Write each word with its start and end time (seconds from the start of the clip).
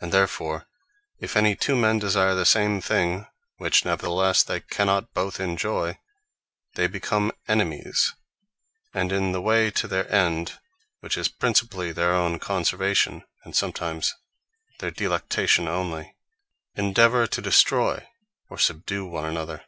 And 0.00 0.12
therefore 0.12 0.64
if 1.20 1.36
any 1.36 1.54
two 1.54 1.76
men 1.76 1.98
desire 1.98 2.34
the 2.34 2.46
same 2.46 2.80
thing, 2.80 3.26
which 3.58 3.82
neverthelesse 3.84 4.42
they 4.42 4.60
cannot 4.60 5.12
both 5.12 5.40
enjoy, 5.40 5.98
they 6.76 6.86
become 6.86 7.32
enemies; 7.48 8.14
and 8.94 9.12
in 9.12 9.32
the 9.32 9.42
way 9.42 9.70
to 9.72 9.86
their 9.86 10.10
End, 10.10 10.58
(which 11.00 11.18
is 11.18 11.28
principally 11.28 11.92
their 11.92 12.14
owne 12.14 12.38
conservation, 12.38 13.24
and 13.44 13.54
sometimes 13.54 14.14
their 14.78 14.90
delectation 14.90 15.68
only,) 15.68 16.16
endeavour 16.74 17.26
to 17.26 17.42
destroy, 17.42 18.08
or 18.48 18.56
subdue 18.56 19.04
one 19.04 19.26
an 19.26 19.36
other. 19.36 19.66